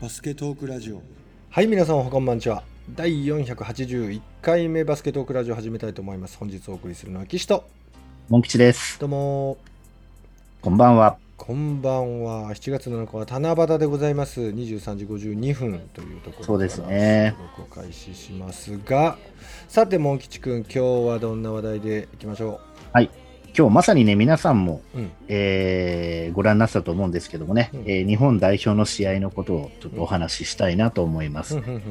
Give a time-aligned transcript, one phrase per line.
[0.00, 1.02] バスケトークラジオ。
[1.50, 2.62] はい皆さんおはこんばんちは。
[2.94, 6.38] 第481回目バスケトークラジオ始めたいと思います。
[6.38, 7.68] 本日お送りするのは岸と。
[8.30, 8.98] モン吉です。
[8.98, 9.58] どうも。
[10.62, 11.18] こんばんは。
[11.36, 12.54] こんばんは。
[12.54, 14.40] 7月7日は七夕でございます。
[14.40, 17.34] 23時52分というところそうですね。
[17.36, 19.18] 収録を開始しますが。
[19.68, 22.58] さてモン吉くん今日はどんな話題でいきましょ
[23.56, 31.60] 今日まさにね、皆さんも、ううんえーご覧になってたと思うんですけどもね、うんえー日本代表の試合のことをちょっとお話ししたいなと思います。
[31.60, 31.82] ふん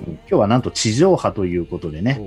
[0.00, 2.20] 今日はなんと地上波ということでね、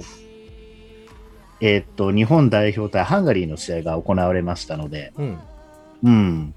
[1.61, 5.37] えーっと、日本代表対ハンガリーの試合が行われましたので、うん
[6.03, 6.53] うん。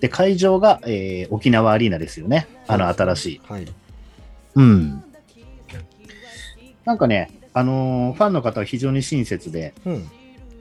[0.00, 2.48] で、会場が、えー沖縄アリーナですよね。
[2.66, 3.40] あの、新しい。
[3.46, 3.66] はい
[4.54, 5.04] うん。
[6.86, 10.10] なんかね、あのーファンの方は非常に親切で、うん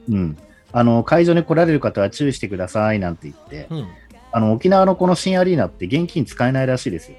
[0.10, 0.38] うん。
[0.78, 3.88] あの、会場に来られる方は注意してくださいなんて言って、うん
[4.34, 7.18] あの、沖縄のこの新アリーナって現金使えないらしいですよ。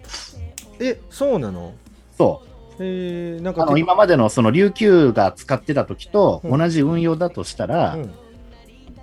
[0.78, 1.72] えそうなの？
[2.18, 2.76] そう。
[2.78, 8.10] えー、なんかあの、今までのその琉球が使ってた時とうん同じ運用だとしたら、うん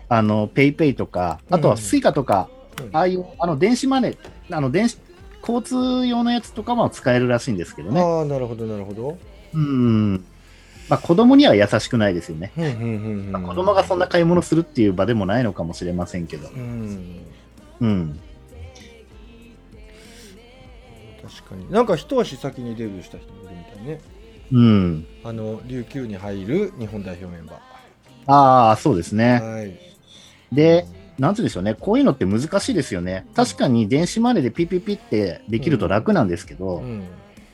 [0.10, 2.48] あの、 PayPay とか、あとは Suica とか、
[2.80, 4.18] うんああいう、あの、電子マネー、
[4.52, 5.00] あの、電子、
[5.42, 8.00] 交通用のやつとかも使えるらしいんですけどね。
[8.00, 9.18] ああなるほどなるほど
[9.54, 10.24] うん。
[10.90, 12.52] まあ、子供には優しくないですよね。
[12.58, 16.50] うんうんうんうんまあ子供がそんな買い物するっていう場でもないのかもしれませんけど。
[16.50, 17.20] うん
[17.82, 18.20] うん。
[21.22, 24.02] 確かになんか一足先にデビューした人もいるみたいね
[24.52, 25.08] うん。
[25.24, 27.62] あの琉球に入る日本代表メンバ
[28.28, 29.40] ああ、そうですーね。
[29.40, 29.94] はい
[30.54, 30.86] で、
[31.18, 33.26] なんつうんでしょうね、こういうのって難しいですよね。
[33.36, 37.04] 確かに電子マネーでピッピッピってできると楽なんですけど、うん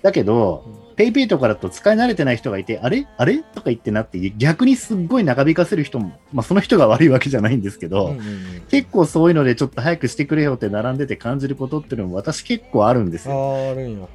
[0.01, 3.07] だけど、ペイペイとかだと使い慣れてない人がいて、あれ？
[3.15, 3.37] あれ？
[3.37, 13.37] とか言ってなって、逆にすっごい長引かせる人も、まあその人が悪いわけじゃないんですけど、うんうんうん結構そういうのでちょっと早くしてくれよって並んでて感じることっていうのも私結構あるんですあよ。
[13.37, 14.07] ーあるんや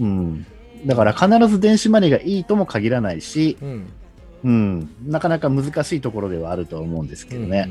[0.00, 0.46] うん。
[0.84, 3.86] だから必ず電子マネーがいいとも限らないし、うん
[4.42, 7.70] うん、なかなか難しいところではあるとは思うんですけどね。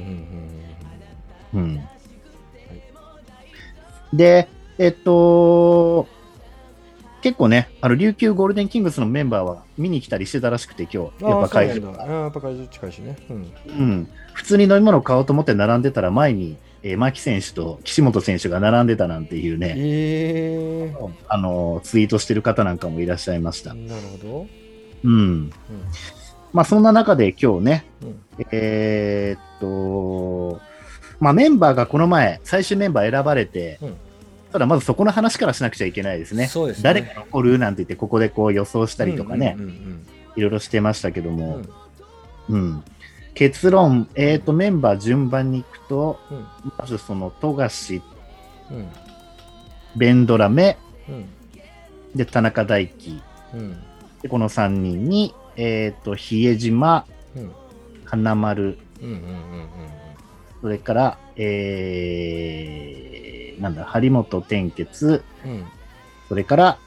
[1.54, 1.82] うん。
[4.14, 6.08] で、えっと、
[7.28, 11.92] 結構ね、あの、琉球ゴールデンキングスのメンバーは見に来たりしてたらしくて、今日、やっぱ会場。
[11.92, 12.06] が。
[12.06, 13.18] やっぱ会場近いしね。
[13.30, 13.52] うん。
[13.68, 14.10] うん。
[14.32, 20.96] 普通に飲み物買おうと思って並んでたら、前に、えー牧選手と岸本選手が並んでたなんていうね、え
[21.28, 23.72] あの、ツイートしてる方なんかもいらっしゃいました。
[23.72, 24.48] ー、なるほど。
[25.04, 25.52] うん。
[26.54, 28.20] まあ、そんな中で今日ね、うんうん。
[28.54, 30.62] えーっと、
[31.20, 33.98] まあ、メンバーがこの前、最終メンバー選ばれて、うん
[34.58, 36.48] ただまずそこの話からしなくちゃいけないですね。
[36.48, 36.84] そうですね。
[36.84, 41.70] 誰が残るなんて言って、ここでこう予想したりとかね、うんうんいろいろしてましたけどうんうもん、
[42.50, 42.84] うん。
[43.34, 46.46] 結論、えーっと、メンバー順番に行くと、うん。
[46.78, 48.02] まずその、富樫、
[48.72, 48.90] うん。
[49.96, 50.78] ベンドラメ、
[51.10, 51.26] うん。
[52.16, 53.22] で、田中大輝、
[53.56, 53.78] うん。
[54.22, 57.52] で、この3人に、えーっと、比江島、うん。
[58.06, 59.68] 金丸、うんうんうん。
[60.62, 65.66] それから、えー、なんだ、張本天傑、うんうん
[66.30, 66.78] それから、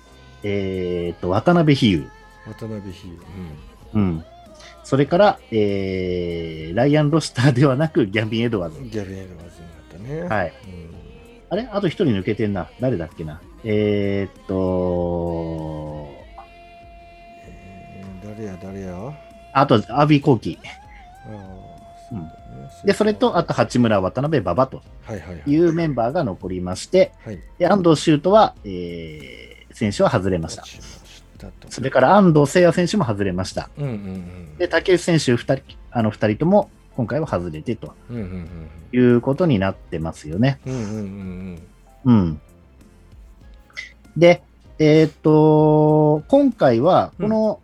[0.43, 2.09] えーと、渡辺比喩。
[2.47, 3.09] 渡辺比
[3.95, 4.25] 喩うん。
[4.85, 8.83] それから、えー、ライアン・ロスターではなく、ギャビン・エドワーズう。
[8.83, 10.53] んギャビン・エドワーズになったねはい。
[10.67, 10.95] うん
[11.53, 11.69] あれ？
[11.73, 12.69] あと一人抜けてんな。
[12.81, 13.41] 誰だっけな？
[13.65, 16.07] えーっと、
[17.45, 19.13] えー誰や誰や？
[19.55, 20.59] あと、アビー・コーキ。
[21.27, 21.31] あー
[22.09, 22.31] そうだね
[22.85, 25.15] で、それと、あと、八村、渡辺、馬場とは
[25.47, 27.41] いうメンバーが残りまして、はい。
[27.59, 30.65] で安藤修斗は、えー、選手は外れました。
[31.69, 33.71] それから安藤聖也選手も外れました。
[33.79, 38.49] うんうんうんで、竹内選手二人、あの二人とも今回は外れてとうんうんうん
[38.93, 40.59] いうことになってますよね。
[40.67, 41.61] うんうん
[42.05, 42.13] うん。
[42.13, 42.41] うん。
[44.17, 44.43] で、
[44.79, 47.61] えーっと、今回は、この、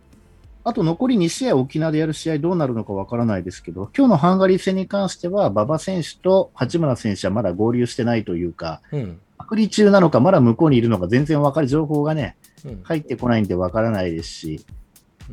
[0.67, 8.99] あと残り2試合沖縄でやる試合どうなるのかわからないですけど、今日のハンガリー戦に関しては、馬場選手と八村選手はまだ合流してないというか、うん。
[8.99, 12.81] うん隔離中なのか、まだ向こうにいるのか全然わかる情報がね、うん。
[12.83, 14.65] 入ってこないんでわからないですし、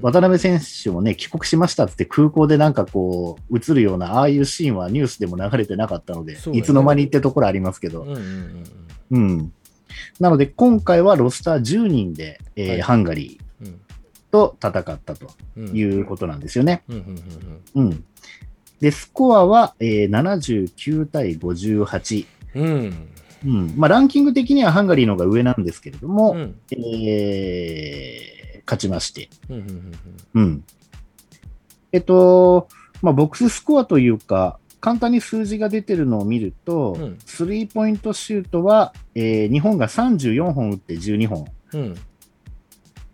[0.02, 6.38] 渡辺選手もね、帰国しましたっつって空港でなんかこう、映るような、ああいうシーンはニュースでも流れてなかったので、ね。
[6.52, 8.64] いつの間にってところありますけど、うんうんうん
[9.10, 9.52] うん。
[10.20, 12.80] なので、今回はロスター10人で、えーはい。
[12.82, 13.43] ハンガリうんー
[14.34, 16.82] と戦ったとうんいうことなんですよね。
[17.76, 18.04] うん。
[18.80, 22.26] で、スコアは、えー79対58。
[22.56, 23.08] うんうん
[23.44, 23.74] うん。
[23.76, 28.34] まあ、ランキング的にはハンガリーの方が上なんですけれども、うんえー
[28.66, 29.28] 勝ちまして。
[30.34, 30.64] うん。
[31.92, 32.68] えっと、
[33.02, 41.46] まあ、ボックススコアというか、簡単に数字が出てるのを見ると、うんスリーポイントシュートは、えー日本が34本打って12本。
[41.74, 41.94] うん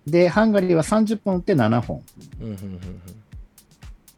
[0.07, 2.03] で、ハンガリーは30本打って7本。
[2.41, 2.81] うんうんうん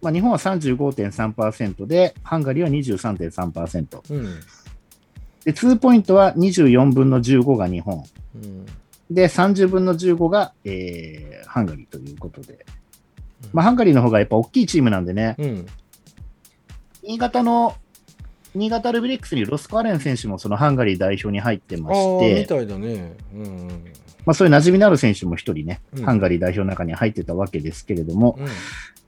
[0.03, 4.01] まあ、日本は35.3%で、ハンガリーは23.3%。
[4.11, 4.41] うんうん。
[5.45, 8.05] で、ツーポイントは24分の15が日本。
[8.35, 8.67] うん。
[9.11, 12.65] で、30分の15が、えーハンガリーということで。
[13.53, 15.67] まあ、ハンガリーの方がやっぱ大きいチームなんでね、うん。
[17.03, 17.77] 新潟の、
[18.55, 23.15] 新潟ルビレックスにロスコアレン選手もそのハンガリー代表に入ってまああしてみ、たいだね。
[23.35, 23.85] うんうん
[24.25, 26.05] まあ、そういう馴染みのある選手も一人ね、うん。
[26.05, 28.47] ハンガリー代表の中に入ってたわけですけれども、うん。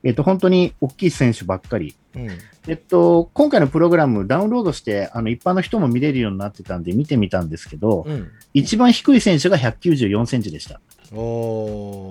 [0.03, 1.95] えっと、本当に大きい選手ばっかり。
[2.15, 2.29] うん。
[2.67, 8.29] えっと、今回のプログラムダウンロードして、あの、一般の人も見れるようになってたんで見てみたんですけど、うん。
[8.53, 10.79] 一番低い選手が194センチでした。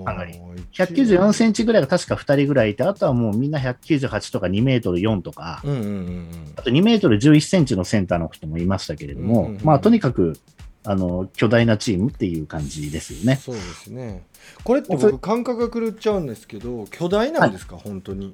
[0.05, 0.33] ハンガリ
[0.73, 5.61] 194センチぐらいが確か2人ぐらいいて、あとはもうみんな198とか2メートル4とか、
[6.55, 10.39] あと2メートル11センチのセンターの人もいましたけれども、まあとにかく、
[10.85, 13.37] あの、巨大なチームっていう感じですよね。
[13.43, 14.23] そうですね。
[14.63, 18.33] これってそ僕感覚が狂っちゃうんですけど巨大なんですか、本当に。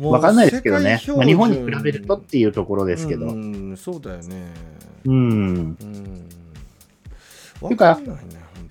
[0.00, 1.00] わかんないですけどね。
[1.08, 3.26] まあ、日本に比べるとっていうところですけど。
[3.26, 3.72] ううん。
[3.72, 4.46] んそうだよね。
[5.04, 5.14] うん。
[5.14, 6.28] うん。
[7.60, 7.98] ていうか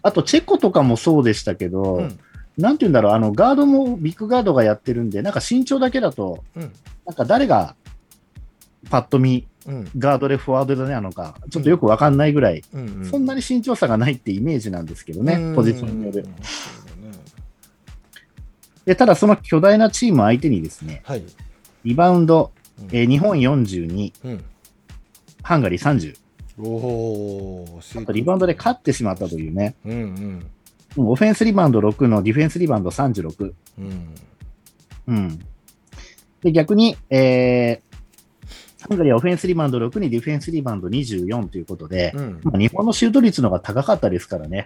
[0.04, 2.20] あと、チェコとかもそうでしたけど、うん。
[2.58, 6.72] なんて言うんだろう、あの、ガードもビッグガードがやってるんで、なんか身長だけだと、うん。
[7.06, 7.76] なんか誰が
[8.90, 9.46] パッと見、うん
[9.98, 12.64] ガードでフォワードでなのか、ちょっとよくわかんないぐらい、
[13.10, 16.26] そんなに身長差がないってイメージなんですけどね、ポジションによる。
[18.86, 21.24] で、ただその巨大なチーム相手にですね、はい。
[21.84, 22.88] リバウンド、うん。
[22.92, 24.44] えー日本42、うん。
[25.44, 26.16] ハンガリー30、
[26.60, 30.00] おおあとリバウンドで勝ってしまったというね、うんうん。
[30.00, 30.52] うん
[31.00, 33.54] オフェンスリバウンド6のディフェンスリバウンド36。
[33.78, 34.16] うん。
[35.08, 35.40] うん。
[36.42, 37.87] で、逆に、えー、
[38.90, 42.40] ハンガリーはオフェンスリバウンド6にディフェンスリバウンド24ということで、うん。
[42.44, 44.66] まあ、日本のシュート率の方が高かったですからね。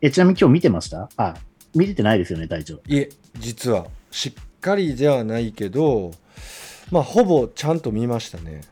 [0.00, 1.08] えちなみに今日見てました？
[1.16, 1.34] あ、
[1.74, 2.74] 見れてないですよね、隊長。
[2.86, 3.08] いえ
[3.38, 3.86] 実は。
[4.10, 6.12] しっかりではないけど
[6.90, 8.62] まあほぼちゃんと見ましたね。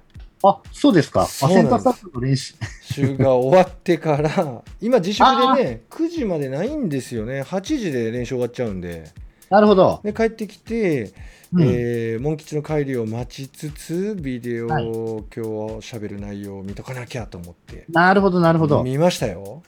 [0.42, 1.22] あ、そうですか。
[1.22, 1.72] あ、そうなんです。
[1.74, 2.54] センタースタッフの練習。
[2.82, 5.24] 週が終わってから今自粛
[5.56, 7.42] でね 9時までないんですよね。
[7.42, 9.10] 8時で練習終わっちゃうんで
[9.50, 10.00] なるほど。
[10.02, 11.12] で帰ってきて、
[11.52, 15.40] うんえーモン吉の帰りを待ちつつビデオ、はい今日
[15.80, 18.82] 喋る内容を見とかなきゃと思ってなるほど、なるほど。
[18.82, 19.62] 見ましたよ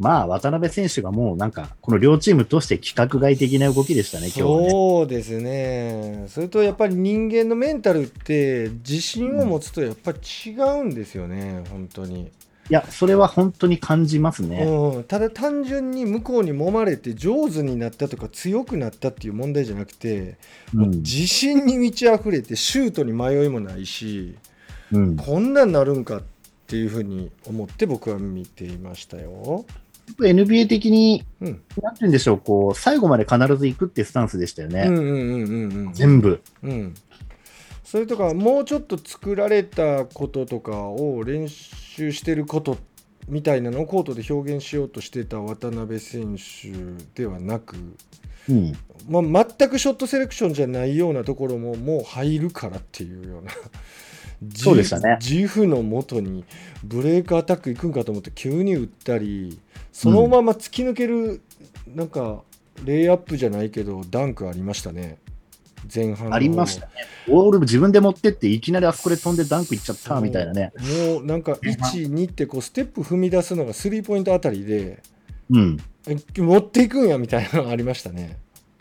[0.00, 4.70] まあ、渡辺選手がもうなんか、この両チームとして規格外的な動きでしたね、今日はね。
[4.70, 12.30] そうですねそれとやっぱり人間のメンタルって自信を持つとやっぱり違うんですよね、本当に、
[12.70, 14.62] いや、それは本当に感じますね。
[14.62, 20.38] うん、ただ単純に向こうに揉まれて上手になったとか強くなったっていう問題じゃなくて、
[20.72, 20.90] もううん。
[20.98, 24.36] 自信に満ち溢れてシュートに迷いもないし
[24.92, 25.16] うん。
[25.16, 26.22] こんなんなるんかっ
[26.68, 29.64] ていうふうに思って僕は見ていましたよ。
[30.18, 34.84] NBA 的に、うん、なんて言うんでしょう、こう、最後まで必ず行くってスタンスでしたよね。
[35.92, 36.40] 全部。
[36.62, 36.94] うん、
[37.90, 42.78] それとかもうちょっと作られたこととかを練習してること
[43.26, 46.70] みたいなのをコートで表現しようとしてた渡辺選手
[47.20, 47.74] ではなく、
[48.48, 48.76] うん。
[49.08, 53.50] まあ、全くショットセレクションじゃないようなところももう入るからっていうような
[54.40, 56.44] 自そうでしたね自負のもとに
[56.84, 59.58] ブレイクアタックいくんかと思って急に打ったり
[59.92, 61.42] そのまま突き抜ける、
[61.92, 62.44] なんか
[62.84, 65.18] レイアップじゃないけどダンクありましたね
[65.92, 66.92] 前半のありましたね。
[67.28, 70.72] ボール自分で持ってって、いきなりあそこで飛んでダンクいっちゃったみたいなね。
[71.12, 75.02] もうなんか1、2ってこうステップ踏み出すのがスリーポイントあたりで
[75.50, 75.76] うん。
[76.06, 78.38] え持っていくんやみたいなのありましたね。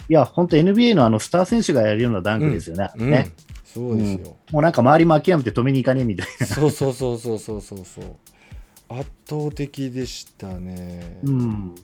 [0.08, 2.90] いや、本当 NBA のあのスター選手がやるようなダンクですよね。
[2.96, 3.32] うんね。
[3.66, 4.38] そうですよ。
[4.52, 6.46] もうなんか周りも諦めて止めに行かねえみたいな。
[6.48, 8.16] そ うそうそうそうそうそうそう。
[8.90, 11.20] 圧倒的でしたね。
[11.24, 11.76] うん。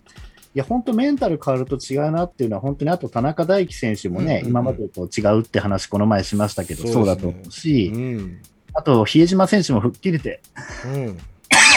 [0.56, 8.42] いや、本当メンタル変わると違うなっていうのは、本当にあと田中大輝選手もね、うんうんうん今までと違うって話、この前しましたけど、そうねそうだと思うし、うん。
[8.74, 10.42] あと、比江島選手も吹っ切れて、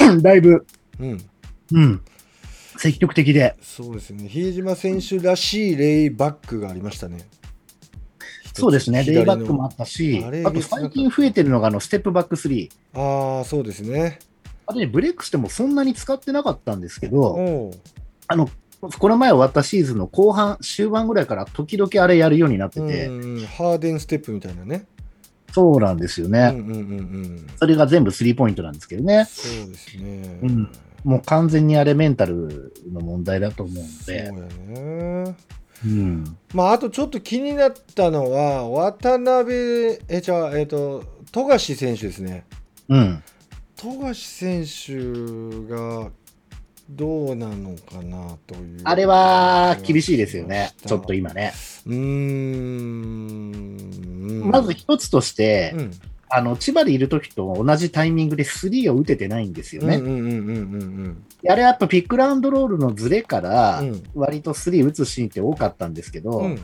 [0.06, 0.22] うん。
[0.22, 0.64] だいぶ、
[1.00, 1.24] うん。
[1.72, 2.00] うん、
[2.76, 4.28] 積極的で、そうですね。
[4.28, 7.26] 比江島選手らしいレイバックがありましたね。
[8.54, 12.70] そうですね、レイバックもあったし、あと最近増えてるのがあのステップバック3。
[12.94, 14.20] ああ、そうですね。
[14.66, 17.72] あれね、ブレックしてもそんなに使ってなかったんですけど、
[18.28, 18.48] あの、
[18.80, 24.86] この前終わったシーズンの後半、終盤ぐらいから時々あれやるようになってて、うんハーデンステップみたいなね。
[25.52, 26.52] そうなんですよね。
[26.54, 26.80] うんうんうんう
[27.20, 27.46] ん。
[27.56, 29.26] それが全部スリーポイントなんですけどね。
[29.28, 30.40] そうですね。
[30.42, 30.72] うん
[31.04, 35.36] もう完全にあれメンタルの問題だと思うのそうでや、ね。
[35.84, 36.36] うん。
[36.52, 42.44] まあ、あとちょっと気になったのは、渡辺、え、じゃあ、えっ、と、富樫選手ですね。
[42.88, 43.22] うん。
[43.76, 46.10] 富樫選手が
[46.88, 48.80] どうなのかなという。
[48.84, 50.72] あれは厳しいですよね。
[50.86, 51.52] ちょっと今ね。
[51.86, 53.18] うーん。
[54.50, 55.90] まず一つとして、うん、
[56.30, 59.96] あの、千葉でいる時と同じタイミングでスリーを打ててないんですよね。
[59.96, 60.28] うんうんうんうんう
[61.08, 66.60] んあれはやっぱピックランドロールのズレからうん、割とスリー打つシーンって多かったんですけど、うん。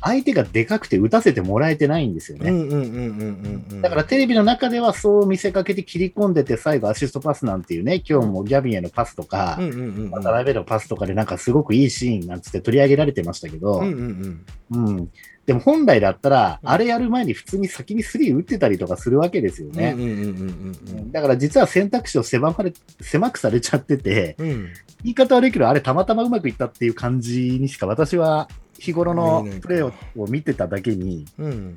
[0.00, 3.80] 相手がでかくて打たせてもらえてないんですよね。
[3.80, 9.58] だからテレビの中ではそう見せかけて切り込んでて、最後アシストパスなんていうね、今日もギャビンへのパスとか。
[10.10, 14.86] 渡辺のパスとかでなんかすごくいいシーンなんつって取り上げられてましたけど、うんうんうん。
[14.86, 15.10] うん。
[15.46, 19.94] でも本来だったら、うんあれやる前に普通に先にスリー打ってたりとかするわけですよね。
[21.12, 24.50] だから実は選択肢を狭まれ狭くされちゃってて、うん。
[24.50, 24.68] うん。
[25.04, 31.74] 言い方悪いけど、あれたまたまうまくいったっていう感じにしか私は日頃のプレーを見てただけに、うん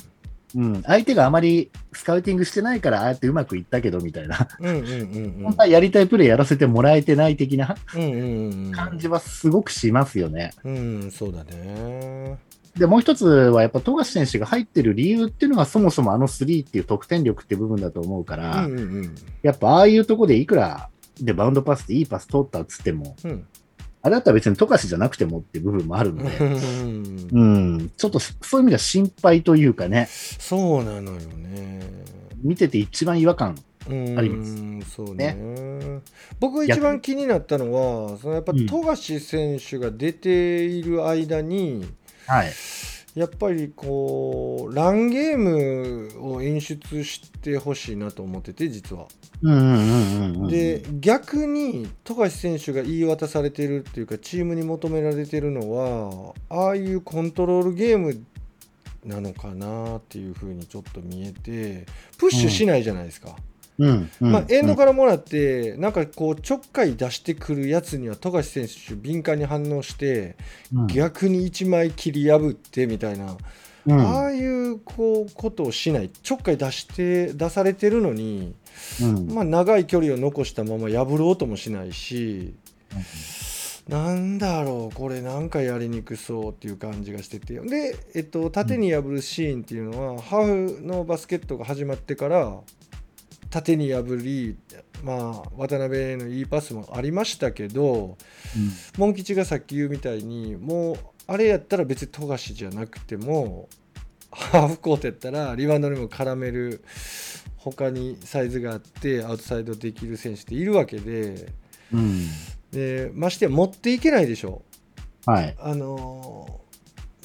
[0.56, 4.48] うん、相手があまりスカウティングしてないからああやってうまくいったけどみたいな。
[4.60, 7.76] 本当はやりたいプレーやらせてもらえてない的な。
[7.92, 10.52] 感じはすごくしますよね。
[10.64, 12.38] うん、そうだね。
[12.78, 18.68] で、もう一つはやっぱ富樫選手が入ってる理由っていうのがそもそもあの3っていう得点力って部分だと思うから。
[19.44, 20.90] やっぱああいうとこでいくら
[21.22, 23.46] でバウンドパスでいいパス通ったっつっても、うん。
[24.02, 27.28] あれだったら別に富樫じゃなくてもっていう部分もあるので、うん。
[27.32, 27.44] う
[27.84, 31.82] ん、ちょっとそういう意味では心配というかね、そうなのよね。
[32.42, 33.56] 見てて一番違和感。
[33.90, 34.46] うんありま
[34.86, 34.96] す。
[34.96, 35.36] そうね。
[36.40, 41.90] 僕が一番気になったのはそのやっぱうん富樫選手が出ている間に、
[42.28, 42.52] はい。
[43.20, 49.08] やっぱりこうランゲームを演出してほしいなと思ってて実は。
[50.48, 58.24] で逆に富樫選手が言い渡されてるっていうかチームに求められてるのはああいうコントロールゲーム
[59.04, 63.32] なのかなっていうふうにちょっと見えてプッシュしないじゃないですか。
[63.32, 63.49] うん
[63.80, 70.36] うん、まあ、エンドからもらって、なんかこうちょっかい出してくるやつには富樫選手敏感に反応して
[70.74, 70.88] うん。
[70.88, 73.38] 逆に1枚切り破ってみたいな、
[73.86, 74.00] うん。
[74.00, 76.10] ああいうこうことをしない。
[76.10, 78.54] ちょっかい出して出されてるのに、
[79.02, 79.34] うん。
[79.34, 82.54] まあ、長い距離を残したまま破ろうともしないし。
[83.88, 87.60] なんだろうこれなんかやりにくそうっていう感じがしてて。
[87.60, 92.60] で、えっと、縦に破るシーンっていうのは、ハーフのバスケットが始まってから
[93.50, 94.58] 縦に破り、
[95.04, 98.18] まあ、渡辺へのいいパスもありましたけど
[98.98, 103.70] モン吉がさっき言うみたいにもうあれやったら別に富樫じゃなくても
[104.32, 106.84] ハーフコートやったらリバウンドにも絡める
[107.58, 111.54] 他にサイズがあってアウトサイドできる選手っているわけで。
[111.94, 112.28] うん
[112.72, 114.62] でましてや持っていけないでしょ
[115.26, 115.56] はい。
[115.60, 116.70] あのー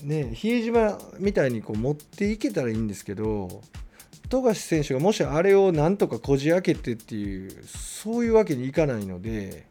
[0.04, 3.62] ね比江島みたいにこう持っていけたらいいんですけど
[4.34, 9.66] 富樫選手がもしあれをなんとかこじ開けてっていうそういうわけにいかないので。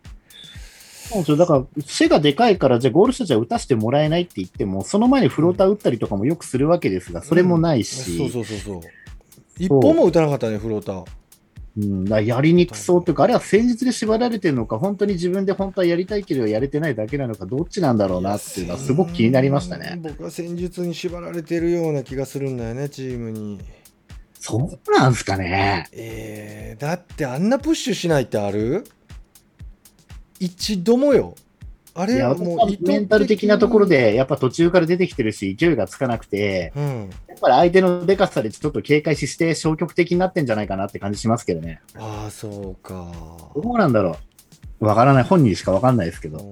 [1.09, 1.37] そうですよ。
[1.37, 8.81] だから、背がでかいから、じゃあゴール下じゃ打たせてもらえないって言っても、その前にフローター打ったりとかもよくするわけですが、それもないし、そうそうそうそう。
[9.59, 11.05] 一本も打たなかったねフローター。
[11.75, 11.79] う。
[11.81, 19.99] ん、だやりにくそうというか、あれは戦術で縛られてるのか、本当に自分で本当はやりたいけどやれてないだけなのか、どっちなんだろうなっていうのはすごく気になりましたね。
[20.01, 23.59] 僕は戦術に縛られてるような気がするんだよねチームに
[24.45, 25.87] そうなんすかね。
[25.93, 28.83] えー、だってあんなプッシュしないってある？
[30.37, 31.35] 一度もよ
[31.93, 41.81] あれもうメンタル的なところで、やっぱ途中から出てきてるし、勢いがつかなくて、うん、やっぱり相手のでかさでちょっと警戒して消極的になってんじゃないかなって感じしますけどね。
[41.95, 43.09] ああそうか
[43.55, 44.17] どうなんだろ
[44.81, 44.85] う。
[44.85, 45.23] わからない。
[45.23, 46.51] 本人しかわかんないですけど。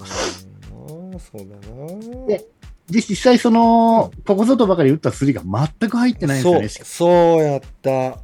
[1.19, 2.45] そうだなで
[2.89, 6.69] 実実際その、ここぞとばかり打ったスリーが全く入ってないんですよね。
[6.69, 8.19] そうそうやった。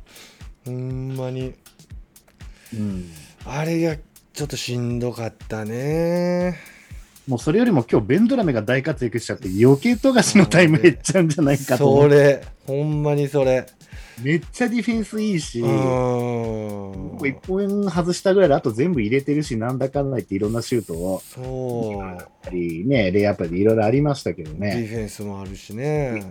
[0.66, 1.54] ほんまに。
[2.74, 3.12] うん。
[3.46, 3.96] あれが
[4.34, 6.58] ちょっとしんどかったね。
[7.28, 12.02] もうそれよりも今日ベンドラメが大活躍しちゃって余計富樫のタイム減っちゃうんじゃないかと思。
[12.04, 13.66] そうれほんまにそれ
[14.24, 15.64] めっちゃディフェンスいいし、一
[17.48, 22.08] 本外したぐらいであと全部入れてるし、なんだかんだ言っていろんなシュートを、そう。
[22.08, 24.76] やっぱりね、レイアップでいろいろありましたけどデね。
[24.78, 26.24] ィフェンスもあるしね。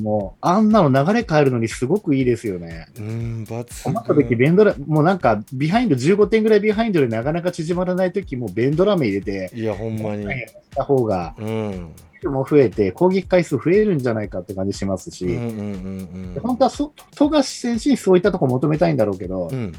[0.00, 2.86] もう、あんなの流れ変えるのにすごくいいですよね。
[2.96, 10.24] うん抜困った時、群ベンドラ、もうなんか、ビハインド、15点ぐらいビハインドでなかなか縮まらない時もベンドラメ入れて、いやほんまに。
[10.24, 10.28] し
[10.74, 11.88] た方が、うん
[12.28, 19.72] も増えて、攻撃回数増えるんじゃないかって感じしますし、うんうんうんうん本当はそ富樫選手にそういったところ求めたいんだろうけど、うん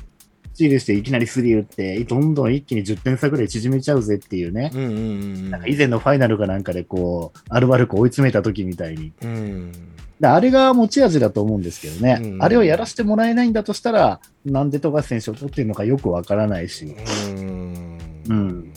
[0.56, 4.72] ールしていきなりスリー打って、どんどん一気に10点差ぐらい縮めちゃうぜっていうね。
[4.74, 9.14] うんうんうんなんか以前のファイナルかなんかでこう、アルバルク追い詰めた時みたいに。
[9.24, 9.72] うん
[10.20, 12.20] であれが持ち味だと思うんですけどね。
[12.22, 16.86] うんあれをやらせてもらえないんだとしたら、なんで富樫選手を取ってるのかよくわからないし。
[16.86, 17.98] うん
[18.30, 18.74] うん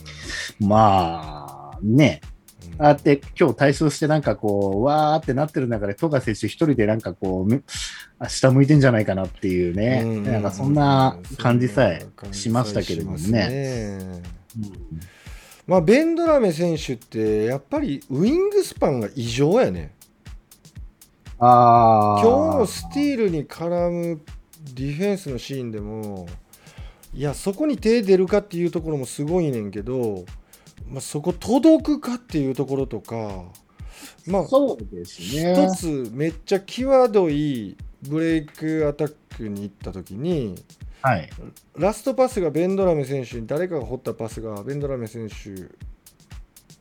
[0.58, 2.20] まあ、ね。
[2.78, 10.02] あって今日対象してなんかこう、わーってなってる中で、富樫選手一人でなんかこう下向いてんじゃないかなっていうね。
[10.04, 13.30] うんなんかそんな感じさえしましたけれどもね。
[13.30, 13.98] ね
[14.56, 15.00] うん
[15.66, 19.96] まあ、ベンドラメ選手ってやっぱりウイングスパンが異常やね
[21.40, 22.22] ああ。
[22.22, 24.20] 今日のスティールに絡む
[24.74, 26.28] ディフェンスのシーンでも
[27.12, 30.24] いやそこに手出るかっていうところもすごいねんけど、
[30.88, 33.44] まあ、そこ届くかっていうところとか
[34.26, 35.68] まあそうですね。
[35.68, 40.54] 一つめっちゃ際どいブレイクアタックに行った時に
[41.02, 41.30] はい。
[41.76, 45.74] ラストパスがベンドラメ選手に誰かが掘ったパスがベンドラメ選手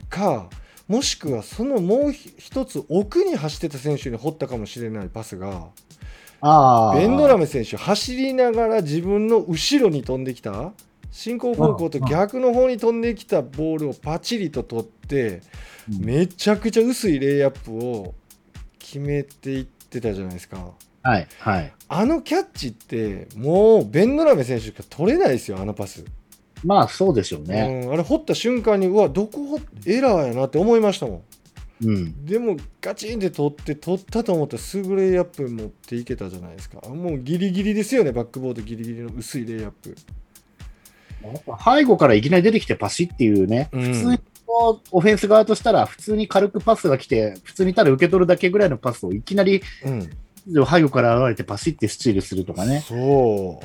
[0.10, 0.50] か
[0.88, 5.70] もしくはそのもう一つ奥に走ってた選手に掘ったかもしれないパスが
[6.42, 6.96] ああ。
[6.96, 10.74] ベンドラメ選手走りながら自分の後ろに飛んできた
[11.16, 15.42] 進行方向と逆の方に飛んできたボールをパチリと取って
[15.90, 18.14] うんめちゃくちゃ薄いレイアップを
[18.78, 20.74] 決めていってたじゃないですか。
[21.04, 21.28] はい。
[21.40, 21.74] はい。
[21.88, 26.04] あのキャッチってもうベンドラメ選手しか取れないですよあのパス。
[26.66, 27.84] まあ、そうでしょうね。
[27.86, 31.24] うん、あれ掘った瞬間にうわどこエラーやなって思いましたも
[31.82, 32.26] んうん。
[32.26, 39.96] でもガチンって取って取ったと思ったらすぐレイアップ持っていけたじゃないですかあもうギリギリですよねバックボードギリギリの薄いレイアップ
[41.64, 43.82] 背後からいきなり出てきてパシっていうね、うん。
[43.82, 50.10] 普通にこうオフェンス側としたら、普通に軽くパスが来て、普通にただ受け取るだけぐらいのパスをいきなりうん。
[50.48, 53.60] 背後から現れてパシってスチールするとかね、そ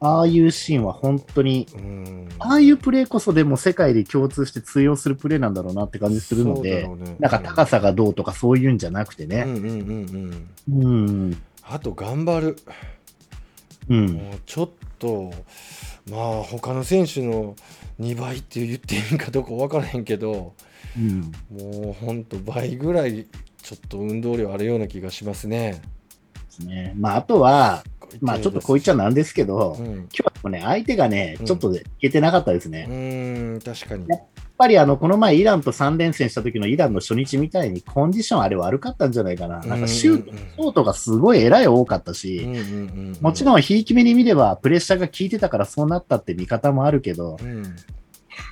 [0.00, 7.16] ああいうシーンは本当に、う、うん、ああいうプレーこそでも世界で共通して通用するプレーなんだろうなって感じするので、ね。
[7.20, 9.44] なんか高さがどうとかそういうんじゃなくてね。
[9.46, 10.84] うんうんうんうん。
[10.84, 11.42] うん。
[11.62, 12.56] あと頑張る。
[13.88, 14.12] うん。
[14.12, 15.32] もうちょっと
[16.10, 17.56] まあ他の選手の
[18.00, 20.54] 2倍って言っていいんかどうか分からへんけど
[20.96, 21.32] うん。
[21.50, 23.26] もうほんと倍ぐらい
[23.62, 25.80] ちょっと運動量あるような気がしますね。
[26.34, 26.92] ですね。
[26.96, 27.84] まあ、あとは、
[28.20, 32.86] まあ、ちょっとこう言っちゃなんですけど、うん、今日はもね、相手がねう、んちょっといけてなかったですね。
[32.88, 34.06] うーん確かに。
[34.08, 34.20] やっ
[34.58, 39.60] ぱりあの、この前イランと3連戦した時のイランの初日みたいにコンディションあれ悪かったんじゃないかな。
[39.60, 47.76] なんかシュート、うんうんうんショートがすごい偉い多かったし、うんうんうん、もちろん、ひいき目に見れば、プレッシャーが効いてたからそうなったって見方もあるけど、うん、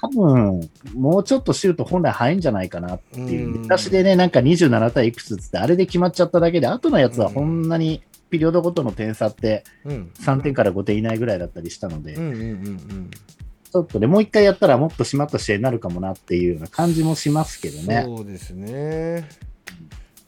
[0.00, 3.58] 多分、もうちょっとシュート本来入んじゃないかなっていうう。
[3.58, 18.02] ん出だしでね、なんか27対いくつって、あれで決まっちゃっただけで、後のやつはこんなにピリオドごとの点差ってうん3点から5点以内ぐらいだったりしたので、ちょっとね、もう一回やったらもっと締まった試合になるかもなっていうような感じもしますけどね。
[18.04, 19.28] そうですね。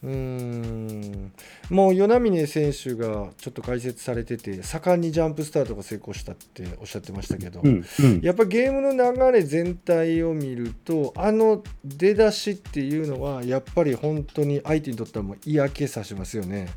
[0.03, 1.33] うーん
[1.71, 8.21] もう与那嶺選手がちょっと解説されてて盛んにジャンプスタートが成功したっておっしゃってましたけど、うん、うん。
[8.21, 16.69] やっぱゲームの流れ全体を見るとあの出だしっていうのはやっぱり本当に相手にとってはもう嫌気さしますよね。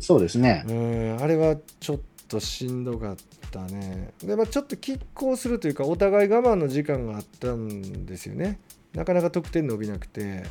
[0.00, 0.64] そうですね。
[0.68, 1.98] うんあれはちょっ
[2.28, 3.16] としんどかっ
[3.50, 4.12] たね。
[4.22, 8.60] で、まあ、ちょっと拮抗するというかお互い我慢の時間があったんですよね。
[8.94, 10.44] なかなか得点伸びなくて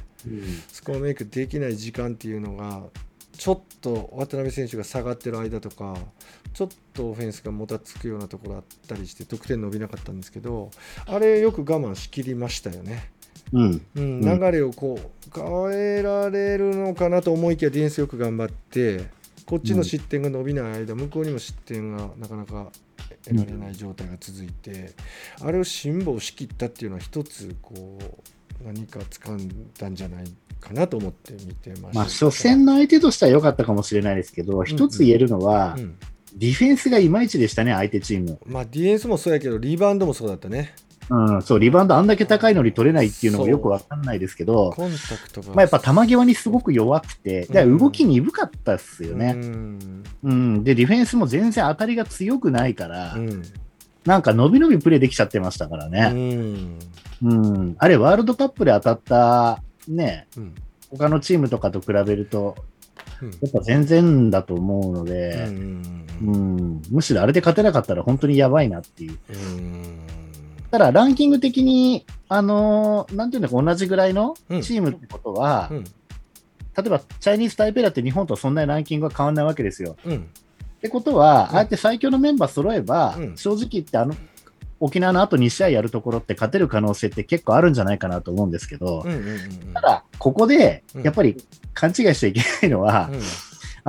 [0.72, 2.84] スコアメイクできない時間っていうのが
[3.38, 5.96] ちょっと渡辺選手が下がってる間とか
[6.54, 10.72] ちょっとオフェンスがもたつくようなところあったりして得点伸びなかったんですけど
[11.06, 13.12] あれよく我慢しきりましたよね。
[13.54, 13.82] うん。
[13.96, 19.06] うん、うん流れをこう変えられるのかなと思いきやディフェンスよく頑張って
[19.48, 22.70] こっちの失点が伸びない間、向こうにも失点がなかなか
[23.24, 24.94] 得られない状態が続いて、
[25.42, 27.98] あれを辛抱しきったっていうのは一つこ
[28.62, 30.26] う何か掴んだんじゃない
[30.60, 31.90] かなと思って見てました。
[31.94, 35.98] まあ、初戦の相手としては良かったかもしれないですけど、一つ言えるのは、うん
[36.36, 38.40] ディフェンスがいまいちでしたね、相手チーム。
[38.46, 40.76] まあ、ディフェンスもそうやけどリバウンドもそうだったね。
[41.10, 47.78] うん、そう、リバウンドあんだけ高いのに取れないっていうのもよくわかんないですけど、コンタクトが、まあ、やっぱ球際にすごく弱くて、でうん。
[47.78, 50.04] 動き鈍かったっすようね、ん。
[50.24, 50.64] うん。
[50.64, 53.44] で、ディフェンスも全然当たりが強くないから、うん。
[54.06, 56.10] なんか伸び伸びプレーできちゃってましたからうね。
[56.10, 56.80] ん。
[57.24, 57.76] うん。
[57.78, 60.56] あれ、ワールドカップで当たった、ね、うん。
[60.92, 62.56] 他のチームとかと比べると、
[63.22, 63.32] うん。
[63.32, 66.06] やっぱ全然だと思うのうで、ん。
[66.22, 69.18] うん、むしろあれで勝てなかったら本当にやばいなっていう。
[69.30, 70.27] うん
[70.78, 74.62] ただ、ランキング的に、あのーなんていうのか、同じぐらいのうん。
[74.62, 75.84] チームってことは、うん。
[75.84, 75.90] 例
[76.86, 79.96] えば、チャイニーズ・タイペイだって日本とそんなにランキングは変わらないわけですよ。
[80.06, 80.18] うん。
[80.18, 83.38] ってことは、ああやって最強のメンバー揃えば、うん。
[83.38, 84.14] 正直言ってあの、
[84.80, 89.34] 沖縄の後2試合やるところって勝てる可能性って結構あるんじゃないかなと思うんですけど、うんうんうんう
[89.72, 89.74] ん。
[89.74, 91.38] ただ、ここでうん、やっぱり
[91.74, 93.22] 勘違いしちゃいけないのは、うん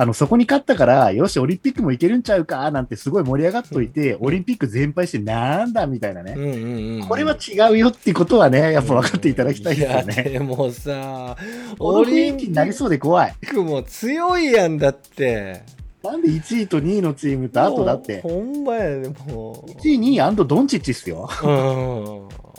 [0.01, 6.35] あの、そこに勝ったから、よし、オリンピックもいけるんちゃうか、なんてすごい盛り上がっといて、うんオリンピック全敗してなんだ、みたいなね。
[6.37, 10.23] うんうんうんこれは違うよってことはね、やっぱ分かっていただきたいですよね。
[10.23, 11.35] でもさ
[11.79, 13.35] オリンピ雰囲気になりッそうで怖い。
[13.45, 15.63] クも強いやんだって
[16.01, 21.29] なんで1位と2位のチームと、あとだって、ほんまやでも1位、2位、アンドドンチッチっすよ。
[21.43, 22.58] ううん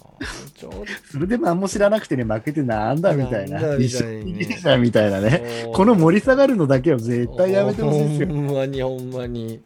[1.10, 3.60] それでも何も知らなくてね、負けてなんだみたいな。
[3.60, 5.64] なんだみ一たいに緒にみたいなね。
[5.64, 8.28] とこの盛り下がるのだけは絶対やめてほしいですよ。
[8.28, 9.62] ほんまにほんまに、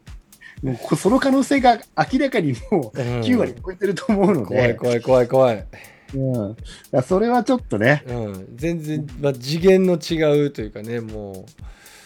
[0.62, 1.78] もうこその可能性が
[2.12, 3.20] 明らかにもううん。
[3.20, 5.66] 9割超えてると思うので、怖い怖い怖い怖い、
[6.14, 11.44] うん、それはちょっとね、うん、全然、まあ、次元の違うというかねもう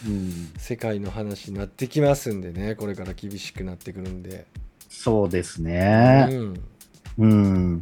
[0.07, 2.75] うん、世界の話になってきますんでね。
[2.75, 4.45] これから厳しくなってくるんで、
[4.89, 6.23] そうですうね。
[6.31, 6.53] ん。
[7.17, 7.81] うん。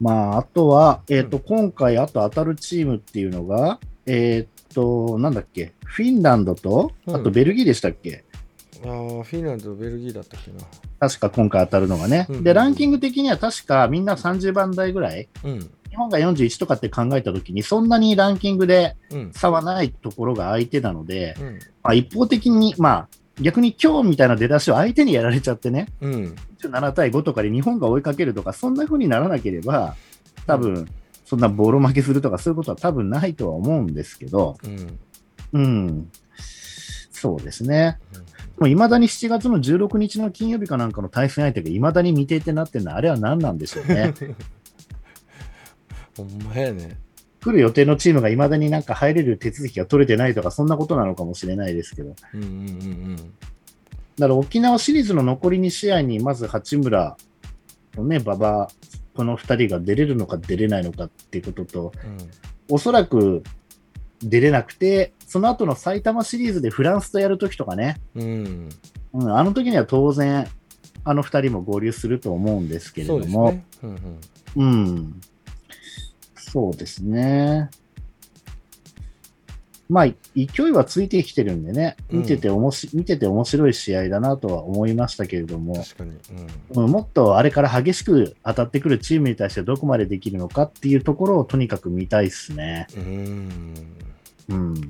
[0.00, 7.16] まあ、あとは、えっ、と、今回、あと当たるチームっていうのが、えっ、と、なんだっけ、フィンランドと、うん。
[7.16, 8.24] あとベルギーでしたっけ、
[8.82, 10.58] あーフィンランドとベルギーだったっけな。
[11.00, 12.26] 確か今回当たるのがね。
[12.28, 12.44] うん。
[12.44, 15.70] で、ランキング的には確かみんな30番台ぐらい、うん。
[15.88, 19.32] 日本が41とかって考えたときに、そんなにランキングでうん。
[19.32, 21.58] 差はないところが相手なので、うん。
[21.82, 23.08] まあ、一方的に、まあ、
[23.40, 26.36] 逆に今日みたいな出だしを相手にやられちゃってね、うん。
[26.62, 29.96] 7対5とかで日本が追いかけるとか、そんな風にならなければ、
[30.46, 30.88] 多分、
[31.24, 34.98] そんなボロ負けするとか、そういうことは多分ないとは思うんですけど、うん。
[35.52, 36.10] うん。
[37.10, 37.98] そうですね。
[38.58, 44.14] もう未だに7月の16日の金曜日かなんかの対戦相手が未だに未定ってなってるのは、あれは何なんでしょうね。
[46.16, 46.96] ほんまやね
[47.44, 52.08] 来る予定のチームが未だになんか入れる手続きが取れてないとか、そんなことなのかもしれないですけど。
[52.08, 53.16] だうんうんうん。
[54.18, 57.18] から沖縄シリーズの残り2試合に、まず八村
[57.94, 58.70] とね、馬場、
[59.14, 61.92] この2人が出れるのか出れないのかっていうことと、
[62.70, 63.42] おそらく
[64.22, 68.68] 出れなくて、その後の埼玉シリーズでフランスとやるときとかね、うん。
[69.12, 70.48] うんうん、あの時には当然、
[71.04, 73.64] あの2人も合流すると思うんですけれそうですども、ね。
[73.82, 74.18] うんうん。
[74.56, 75.20] うん。
[76.54, 77.68] そうですね。
[79.88, 82.20] まあ、勢いはついてきてるんでね、うん。
[82.20, 86.12] 見てておもし、見てて面白い試合だなとは思いましたけれども、確かに。
[86.70, 86.90] うん。
[86.90, 92.86] もっとあれから激しく当たってくるチームに対してどこまでできるのかっていうところをとにかく見たいですね。
[92.96, 93.74] うん。
[94.48, 94.56] うん。
[94.56, 94.80] うん。
[94.80, 94.86] ち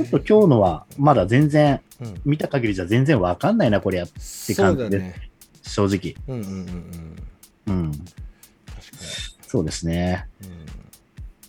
[0.00, 2.14] ょっと今日のはまだ全然、うん。
[2.24, 4.98] 見た限りじゃ全然わかんないな、これや、そう感じで。
[4.98, 5.14] だね。
[5.62, 6.14] 正直。
[6.26, 6.66] うんうんうん
[7.66, 7.80] うん。
[7.80, 7.92] うん。
[7.92, 8.12] 確か
[9.48, 10.26] そうですね。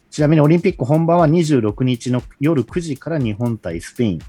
[0.10, 4.20] ちなみにオリンピック本番は26日の夜9時から日本対スペイン。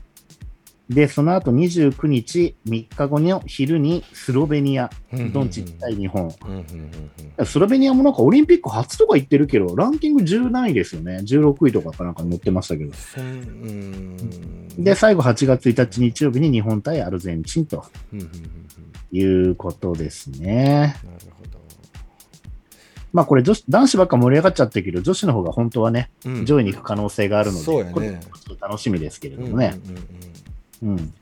[0.91, 4.91] で、その後29日、3日後の昼にスロベニア、
[5.33, 6.35] ドンチ対日本。
[7.45, 11.19] スロベニアもなんかオリンピック初とか言ってるけど、ランキング10何位ですよね。
[11.19, 12.93] 16位とかかなんか載ってましたけど。
[14.79, 17.85] で、最後8月1日日曜日に日本対アルゼンチンと
[19.13, 20.97] いうことですね。
[21.05, 21.40] なるほど
[23.13, 29.79] まあこれ女子、男子ばっか盛り上がっちゃってるけど、女子の方が本当はね、うん上位に行く可能性があるので、ねこれちょっと楽しみですけれどうんもね。
[29.85, 31.15] うんうんうんうん。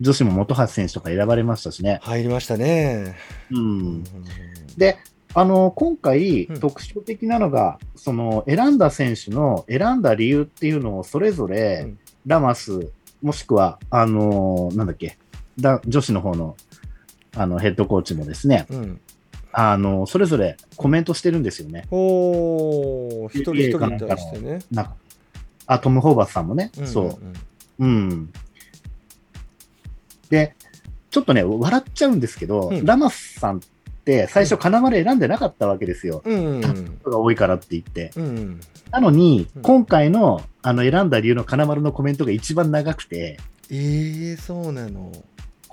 [0.00, 2.00] 女子も本橋選手とか選ばれましたしね。
[2.02, 3.16] 入りましたね
[3.50, 4.04] ううんん。
[4.76, 4.96] で、
[5.34, 15.18] あの、今回うん特徴的なのが、その選んだ選手の選んだ理由っていうのをそれぞれ、うんラマス、もしくは、あのなんだっけ、
[15.58, 16.56] だ女子の方の、
[17.36, 19.00] あの、ヘッドコーチもですね、うん
[19.52, 21.86] あの、それぞれコメントしてるんですよね。
[21.90, 24.96] おー一人一人に対してねなんか、
[25.66, 27.18] あ、トム・ホーバスさんもね、んそう。
[27.78, 28.32] うん。
[30.30, 30.54] で、
[31.10, 33.60] ちょっとね、笑っちゃうんですけど、うんラマスさんっ
[34.04, 36.22] て最初金丸選んでなかったわけですよ。
[36.24, 38.10] うんうん人が多いからって言って。
[38.16, 38.60] うん
[38.90, 43.38] なのに、うん今回のあの選んだ理由の金丸のコメントが一番長くて、
[43.70, 45.12] えー、そうなの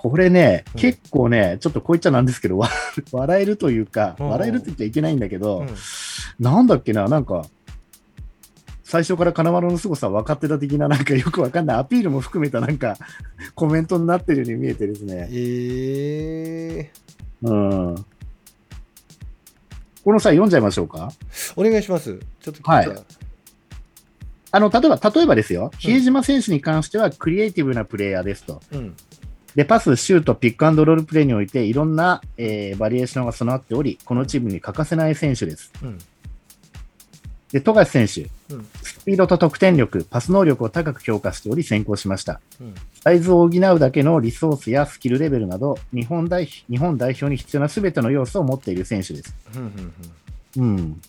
[0.02, 0.80] これね、うん。
[0.80, 2.70] 結構ね、ちょっとこう言っちゃなんですけど、わ
[3.12, 5.68] 笑えるというか、うん笑えるって言っちゃいけないんだけど、うん。
[6.38, 7.44] なんだっけな、なんか、
[8.82, 11.76] 最初から金丸の凄さ分かってた的な、なんか よくわかんない。
[11.76, 12.96] アピールも含めたなんか、
[13.54, 15.28] コメントになってるように見えてですね。
[15.30, 17.94] えー、うん。
[20.02, 21.12] この際読んじゃいましょうか？
[21.56, 22.18] お願いします。
[22.40, 23.02] ちょっと聞いた、
[24.52, 28.62] あの、例えば、例えばですよ、比江島選手に関してはクリエイティブなプレイヤーですと。
[28.72, 28.96] うん
[29.54, 35.72] で、パス、シュート、ピックアンドロールプレイにおいて、いろんな、えーバリエーションが備わっており、このチームに欠かせない選手です。
[35.82, 35.98] うん
[37.52, 42.40] で、富樫選手、うんスピードと得点力、パス能力を高く評価しており先行しました。
[42.60, 49.34] うんサイズを補うだけのリソースやスキルレベルなど、日本代日本代表に必要なすべての要素を持っている選手です。
[50.56, 51.00] うん。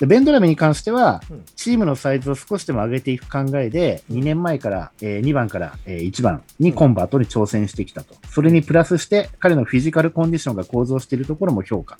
[0.00, 8.16] でベンドラメに関してはうん、チームのサイズを少しでも上げていく考えで、2年前から、えー2番から、えー1番にコンバートに挑戦してきたと。
[8.28, 11.96] それにプラスして、彼のフィジカルコンディションが向上しているところも評価。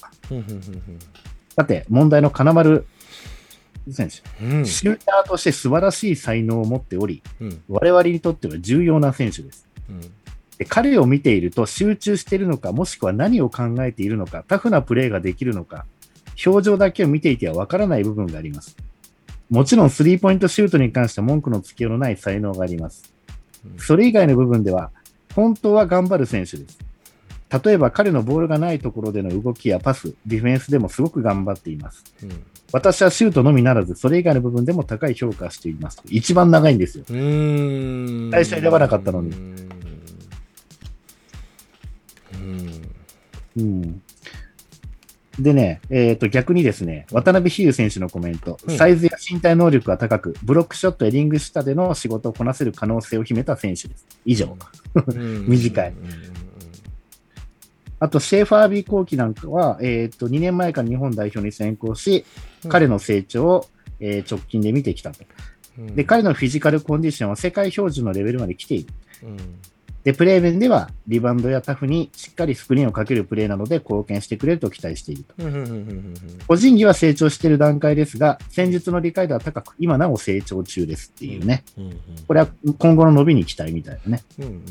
[1.57, 2.87] さて、問題の金丸
[3.91, 4.45] 選手。
[4.45, 9.69] うんうんシューターとして素晴らしい才能を持っており、うん我々にとっては重要な選手です。
[9.89, 10.01] うん
[10.59, 15.85] で彼を見ていると集中しているのか、もしくは何を考えているのか、タフなプレーができるのか、
[16.45, 18.77] 表情だけを見ていてはわからない部分があります。
[19.51, 23.13] もちろんスリーポイントシュートに関しては文句のつけようのない才能があります。
[23.79, 24.91] それ以外の部分では、
[25.35, 26.79] 本当は頑張る選手です。
[27.65, 32.05] 例えば彼のボールがないところでの動きやパス、ディフェンスでもすごく頑張っています。
[32.23, 32.43] うん
[32.73, 36.03] 私はシュートのみならず、それ以外の部分でも高い評価をしています。
[36.07, 37.05] 一番長いんですよ。
[37.07, 39.31] 最初選ばなかったのに
[42.35, 42.91] うん
[43.57, 44.03] うん
[45.39, 54.07] でね、えっ、と、逆にですね、渡辺比喩選手のコメント、うんサイズや身体能力が高く、ブロックショットやリング下での仕事をこなせる可能性を秘めた選手です。
[54.25, 54.57] 以上。
[54.95, 55.93] うん短い
[58.01, 62.25] あと、シェーファービー後期なんかは、えっ、と、2年前から日本代表に選考し、
[62.69, 63.67] 彼の成長を、
[64.01, 65.25] えー直近で見てきたと。
[65.79, 68.93] うんで、彼のフィジカルコンディションは世界標準のレベルまで来ている。
[70.05, 75.35] うんで、プレー面では、リバウンドやタフにしっかりスクリーンをかけるプレーなどで貢献してくれると期待していると。
[75.39, 76.15] うんうんうんうん
[76.47, 81.65] 個人技は成長している段階ですが、戦術の理解度は高く、今なお成長中ですっていうね。
[81.79, 81.95] うんうん
[82.27, 84.23] これは今後の伸びに期待みたいなね。
[84.39, 84.63] うんうん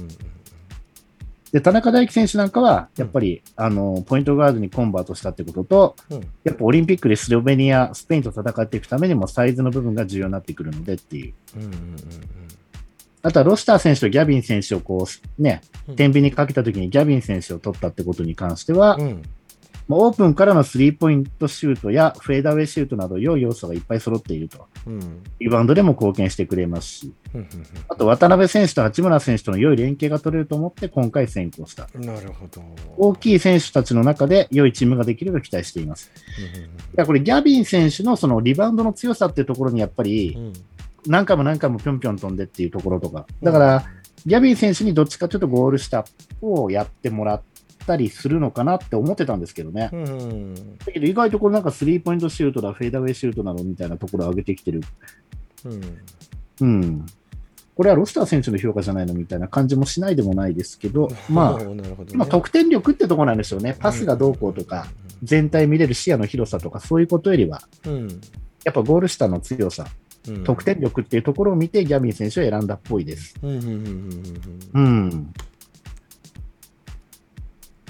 [1.51, 11.33] で、田中大輝選手なんかは、やっぱり、あの、ポイントガードにコンバートしたってことと、うんやっぱオリンピックでスロベニア、スペインと戦っていくためにもサイズの部分が重要になってくるのでっていう。
[11.57, 11.69] うんうん
[13.25, 15.07] あとはロスター選手とギャビン選手をこ
[15.39, 19.23] う、ねうん、天秤にかけた時にギャビン選手を取ったってことに関しては、うん。
[19.89, 24.67] オープンからのスリーポイントシュートやフェーダーウェイシュートなど良い要素がいっぱい揃っていると。
[24.87, 25.23] うん。
[25.39, 27.47] リバウンドでも貢献してくれますし、うん
[27.89, 31.87] あと渡辺選手と八村選手との良い連携が取れると思って今回選考した。
[31.93, 32.61] うんなるほど。
[32.97, 36.11] 大きい選手たちの中で良いチームができると期待しています。
[36.97, 40.53] うんこれギャビン選手のそのリバウンドの強さっていうところにやっぱりうん
[41.07, 43.25] 何回も何回もぴょんぴょん飛んでっていうところとか。
[43.41, 43.85] だから、
[44.25, 46.05] ギャビン選手にどっちかというとゴール下
[46.41, 47.41] をやってもらっ
[47.85, 49.89] たりするのかなって思ってたんですけどね。
[49.91, 54.81] うんうんだけど意外とこれなんかスリーポイントシュートだ、フェーダーウェイシュートなどみたいなところを上げてきてる。
[55.65, 55.81] うん
[56.61, 57.05] うん。
[57.75, 63.75] これはロスター選手の評価じゃないのみたいな感じもしないでもないですけど、 まあ、ねまあ、得点力ってところなんでしょうね。
[63.79, 64.87] パスがどうこうとか、
[65.23, 68.07] 全体見れる視野の広さとか、そういうことよりは、うん
[68.63, 70.02] やっぱゴール下の強さ、うん
[70.43, 73.35] 得点力っていうところを見て、ギャビン選手を選んだっぽいです。
[73.41, 75.33] うん。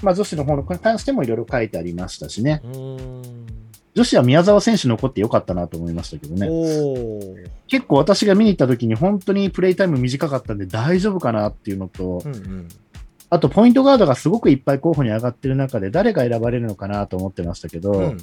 [0.02, 2.62] まあ、女子の方に関してもいろいろ書いてありましたしね。
[3.94, 6.48] 女子は宮沢選手残ってよかったなと思いましたけどね。
[7.68, 12.68] 結構私が見に行った時に本当にプレイタイム短かったんで大丈夫かなっていうのと、うんうん
[13.30, 18.18] あとポイントガードがすごくいっぱい候補に上がってる中で誰が選ばれるのかなと思ってましたけど、うん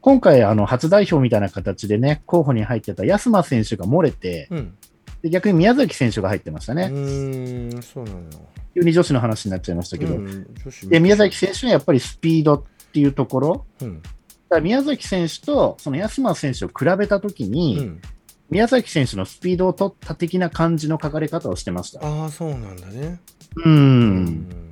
[0.00, 4.74] 今回あの初代表みたいな形でね、候補に入ってた安間選手が漏れて、うん。
[5.22, 6.84] で逆に宮崎選手が入ってましたうね。
[6.86, 8.26] ーんそうなのよ。
[8.74, 14.00] 急に女子の話になっちゃいましたけど、うん女子で宮崎選手はやっぱりスピードっていうところ、うん。
[14.02, 14.14] だか
[14.56, 18.00] ら宮崎選手とその安間選手を比べたときに、うん。
[18.48, 22.00] 宮崎選手のスピードを取った的な感じの書かれ方をしてました。
[22.04, 23.20] ああそうなんだね。
[23.64, 23.68] う。
[23.68, 24.69] うん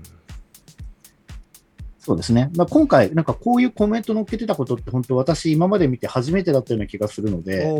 [2.09, 2.51] そうですね。
[2.57, 7.71] まあ、今回、なんかこういうコメント載っけてたことって、本当私今まで見て初めてだったような気がするので、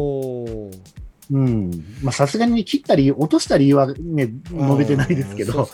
[1.31, 1.71] うん。
[2.03, 5.67] まあ、さすがに切ったり、落とした理由はね、述べてないですけど、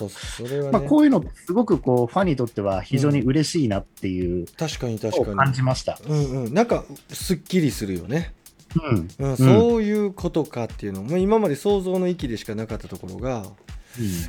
[0.71, 4.45] まあ、こういうの、すごくこう、ファンにとっては非常に嬉しいなっていう。
[4.57, 5.35] 確かに確かに。
[5.35, 5.99] 感じました。
[6.07, 6.53] うんうん。
[6.53, 8.33] なんかすっきりするよね。
[8.81, 9.09] うん。
[9.19, 11.03] うん、そういうことかっていうの。
[11.03, 13.47] も今まで想像の域でしかなかったところが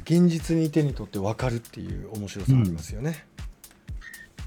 [0.03, 3.27] 現実に手に取って分かるっていう面白さがありますよね。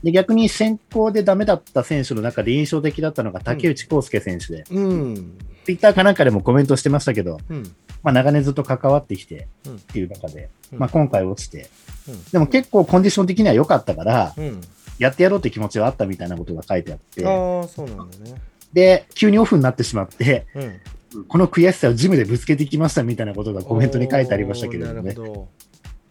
[0.03, 7.63] で逆に先行でダメだった選手の中で印象的だったのが竹内康介選手で、うん、ツイッターかなんかでもコメントしてましたけど、うん、
[8.01, 9.75] まあ、長年ずっと関わってきてうん。
[9.75, 10.79] っていう中で、うん。
[10.79, 11.69] まあ、今回落ちて、
[12.07, 12.23] うん。
[12.31, 14.61] でも結構コンディション的には良かったから、うん。
[14.97, 18.41] やってやろうって気持ちはあったみたいなことが書いてあって、ああ、そうなんだね。
[18.73, 21.25] で、急にオフになってしまって、うん。
[21.27, 25.11] この悔しさをジムでぶつけてきましたみたいなことがコメントに書いてありましたけれどもね。
[25.11, 25.49] おーなる、ほ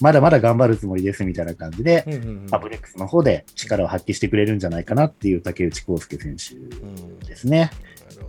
[0.01, 2.13] まだまだ頑張るつもりですみたいな感じで、ど。
[2.13, 7.71] うんうんうんアブレックスの方で力を発揮してくれるんじゃないかなっていう竹内康介選手うんですね。
[8.11, 8.29] なるほ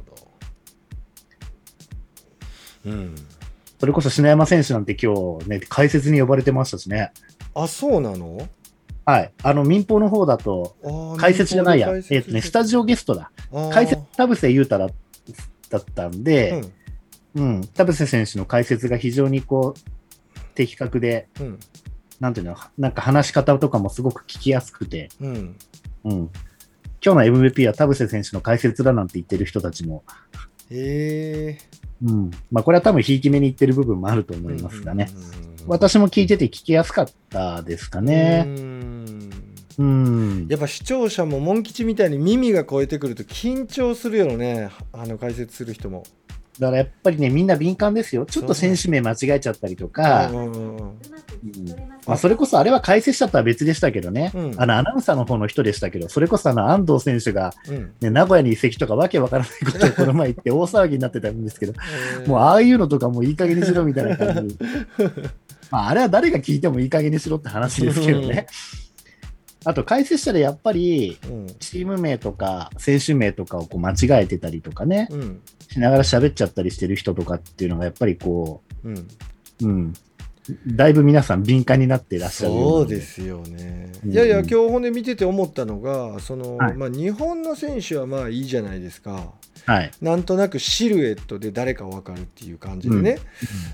[2.86, 3.16] うん、
[3.80, 7.12] それこそ篠山選手なんて今日ね、解説に呼ばれてましたしね。
[7.54, 8.48] あそうなの？
[9.06, 9.32] はい。
[9.44, 10.76] あの、民放の方だと、
[11.18, 11.90] 解説じゃないや。
[12.10, 13.32] えっとね、スタジオゲストだ。
[13.72, 14.90] 解説、田臥勇太だ
[15.70, 16.62] だったんで、
[17.36, 19.80] うん、田臥選手の解説が非常にこう、
[20.60, 21.60] 的確で、うんうん
[22.20, 25.56] なんていうの、なんか話し方とかもすごく聞きやすくて、うん
[26.04, 26.30] うん。
[27.02, 30.04] 今日の MVP は田臥選手の解説だなんて言ってる人たちも、
[30.70, 31.58] へえ
[32.04, 32.32] うん。
[32.52, 35.10] まあ、これは多分、ひいき目に言ってる部分もあると思いますがね。
[35.66, 38.44] 私も聞いてて聞きやすかったですかね。
[38.46, 39.30] うん
[39.78, 40.48] うん。
[40.50, 46.04] やっぱ視聴者もモン吉みたいに耳が超えてくると緊張するよねあの解説する人も。
[46.60, 48.26] だからやっぱりね、みんな敏感ですよ。
[48.26, 50.30] ちょっと選手名間違えちゃったりとか、
[52.06, 54.54] まあ、それこそあれは解説者とは別でしたけどね、うん。
[54.58, 57.94] あのアナウンサーの方の人でしたけど、それこそあの安藤選手が、うん。
[58.02, 61.74] ね、名古屋に移籍とかわけわからないことをこの前言って 大騒ぎになってたんですけど、
[62.20, 62.28] えー。
[62.28, 64.58] もうああいうのとかもういい加減にしろみたいな感じ。
[65.72, 68.48] まあ、あれは誰が聞いてもいい加減にしろって話ですけどね。
[69.66, 71.48] あと解説者でやっぱり、うん。
[71.60, 75.42] チーム名とか選手名とかをこう間違えてたりとかね、うん。
[75.70, 78.96] しながら喋っちゃったりしてる人とかっていうのがやっぱりこうん。
[78.96, 79.08] う、
[79.62, 79.94] うん、
[80.68, 83.92] だいぶ皆さん敏感になっていらっしゃるよそうですよね。
[84.04, 86.74] うんいやいや今日ほんで見てて思ったのがその、はい。
[86.76, 89.34] まあ、日本の選手はまあいいじゃないですか。
[89.70, 89.92] はい。
[90.02, 93.20] なんとなくシルエットで誰か分かるっていう感じでね、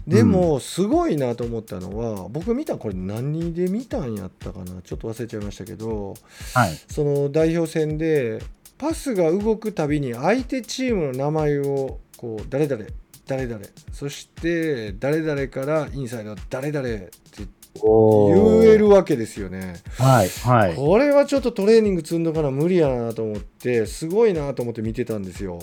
[0.07, 6.15] うんで、もすごいなと思ったのは僕見たこれ何で見たんやったかなちょっと忘れちゃいましたけど
[6.53, 6.75] はい。
[6.89, 8.43] その代表戦で
[8.77, 12.83] パスが動くたびに相手チームの名前をこう誰々
[13.25, 17.47] 誰々そして誰々からインサイド誰々っておー
[17.81, 19.75] 言えるわけですよね。
[19.97, 20.29] はい。
[20.29, 20.75] はい。
[20.75, 25.59] これはちょっとトレーニング積んどかな無理やなと思ってすごいなと思って見てたんですよ。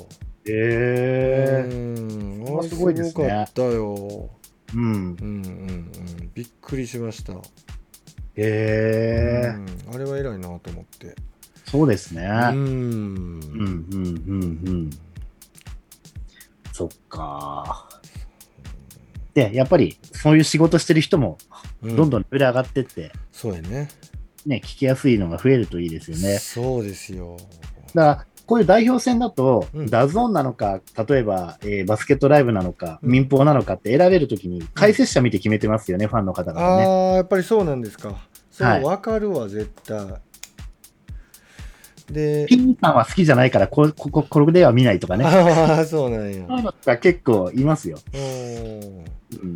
[0.46, 4.31] えーうん、あれすすごいですねごかったよ。
[4.75, 4.83] うん。
[4.83, 7.35] うんうんうん、びっくりしました。
[8.37, 11.14] えーうん、あれは偉いなと思って。
[11.66, 12.25] そうですね。
[12.25, 14.90] うんうん、うん、うん、うん。
[16.72, 17.88] そっか。
[19.35, 21.38] で、やっぱり、そういう仕事してる人も、
[21.83, 23.88] うどんどんレベル上がってって、そうやね。
[24.47, 26.38] ね、聞きやすいのが増えるといいですよね。
[26.38, 27.37] そうですよ。
[27.95, 36.85] だから、こういう代表戦だと、うん DAZN なのか、例えば、えーバスケットライブなのか、うん民放なのかって選べるときに、解説者見て決めてますよね、ファンの方あ々ね。
[36.85, 38.16] あー、やっぱりそうなんですか。
[38.51, 40.07] そう、はいわかるわ、絶対。
[42.11, 45.25] で、ピンさんは好きじゃないから、ここここれでは見ないとかね。
[45.25, 46.47] ああ、そうなんや。
[46.47, 47.99] そういうのが結構いますよ。
[48.12, 49.55] うんうん。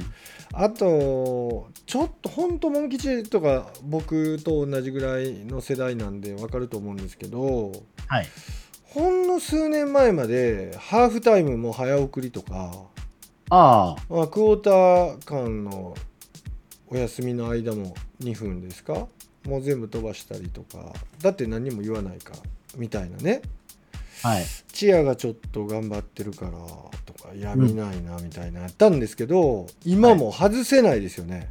[0.59, 7.73] あとちょっと本当モン吉とか僕と同じぐらいの世代なんで分かると思うんですけど
[8.07, 8.27] はい。
[8.85, 12.73] ほんの数年前までハーフタイムも早送りとか、
[13.51, 15.95] ああ、まあ、クォーター間の
[16.89, 19.07] お休みの間も2分ですか？
[19.45, 20.95] もう全部飛ばしたりとか。
[21.21, 22.33] だって何も言わないか。
[22.33, 22.39] ら
[22.77, 23.43] みたいなね。
[24.23, 24.45] はい。
[24.73, 26.53] チアがちょっと頑張ってるから
[27.37, 31.51] いや見ないなみたいなやったんですけど今も外せないですよね。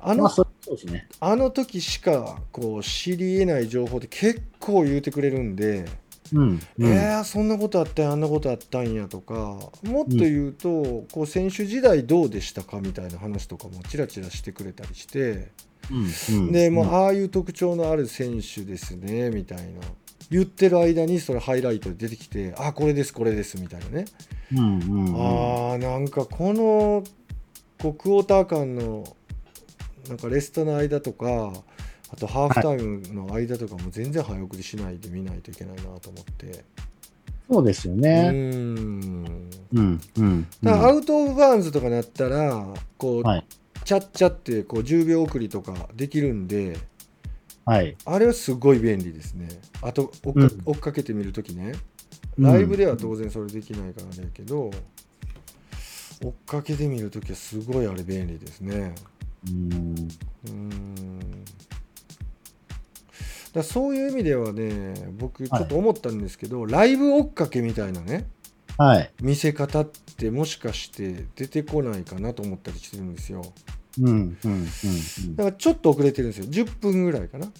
[0.00, 1.08] あのまあ、そそうですね。
[1.20, 5.86] あの時しかこう知り得ない情報って結構言うてくれるんで、
[6.32, 6.60] うん。
[6.78, 6.92] うん。
[6.92, 9.34] えー、そんなことあったんやあんなことあったんやとか
[9.82, 15.50] もっと言うと、こう選手時代どうでしたかみたいな話とかもチラチラしてくれたりして、
[15.90, 19.80] うんうんでもううんああいう特徴のある選手ですねみたいな
[20.30, 24.04] 言ってる間にそれハイライトで出てきてあこれですこれですみたいなね、
[24.52, 27.04] うんうんうんあーなんかこの
[27.80, 29.04] こうクォーター間の
[30.08, 31.52] なんかレストの間とか
[32.12, 36.64] あとハーフタイムの間とかも全然早送りしないで見ないといけないなと思って、
[37.50, 38.30] そうですようね。
[38.30, 40.00] ーんうん。
[40.18, 40.46] うん。
[40.62, 42.66] だからアウト・オブ・バーンズとかなったら
[42.98, 43.46] こう、はい。
[43.84, 46.78] チャッチャってこう10秒送りとかできるんで
[47.64, 47.96] はい。
[48.04, 49.48] あれはすごい便利ですね。
[49.82, 50.62] あと追っか,、うん。
[50.64, 51.72] 追っかけてみるときね。
[52.38, 52.44] うん。
[52.44, 54.70] ライブでは当然それできないからあれやけど、
[56.22, 58.94] 追っかけてみるときはすごいあれ便利ですね。
[59.48, 59.94] うん。
[60.44, 61.44] うーん。
[63.52, 68.26] だそういう意味ではね僕ちょっと思ったんですけど、ライブ追っかけみたいなね
[68.78, 69.10] はい。
[69.20, 73.42] 見せ方ってもしかして出てこないかなと思ったりしてるんですよ
[74.00, 74.08] うん。
[74.08, 74.36] うん。
[74.44, 75.36] うん。
[75.36, 77.50] だからちょっと遅れてるんですよ10分ぐらいかな、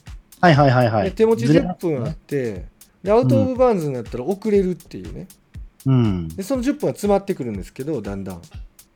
[0.40, 1.04] はいはいはいはい。
[1.04, 2.66] で手持ちずれ10分あって
[3.02, 5.28] でアウト・オブ・バーンズになったら遅れるっていうね
[5.86, 6.28] うん。
[6.28, 8.42] でその10分は詰まってくるんですけどだんだん